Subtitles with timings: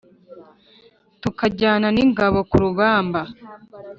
[1.21, 3.21] tukajyana n’ingabo ku rugamba